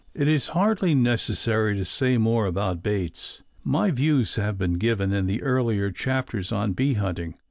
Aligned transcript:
It 0.15 0.27
is 0.27 0.47
hardly 0.57 0.95
necessary 0.95 1.77
to 1.77 1.85
say 1.85 2.17
more 2.17 2.47
about 2.47 2.81
baits. 2.81 3.43
My 3.63 3.91
views 3.91 4.33
have 4.33 4.57
been 4.57 4.79
given 4.79 5.13
in 5.13 5.27
the 5.27 5.43
earlier 5.43 5.91
chapters 5.91 6.51
on 6.51 6.73
bee 6.73 6.95
hunting. 6.95 7.35